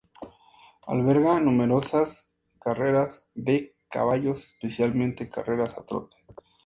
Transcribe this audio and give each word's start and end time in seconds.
Alberga 0.87 1.35
numerosas 1.39 2.31
carreras 2.59 3.27
de 3.35 3.75
caballos, 3.91 4.45
especialmente 4.53 5.29
carreras 5.29 5.77
a 5.77 5.85
trote. 5.85 6.17